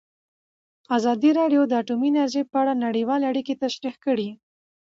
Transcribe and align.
ازادي 0.97 1.29
راډیو 1.39 1.61
د 1.67 1.71
اټومي 1.81 2.09
انرژي 2.11 2.41
په 2.51 2.55
اړه 2.61 2.73
نړیوالې 2.85 3.25
اړیکې 3.31 3.59
تشریح 3.63 3.95
کړي. 4.05 4.29